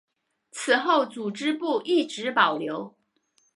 [0.51, 2.95] 此后组织部一直保留。